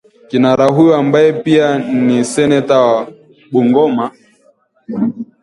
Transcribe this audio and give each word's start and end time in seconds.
Kinara 0.29 0.65
huyo 0.67 0.95
ambaye 0.95 1.33
pia 1.33 1.77
ni 1.79 2.25
seneta 2.25 2.79
wa 2.79 3.11
Bungoma 3.51 4.11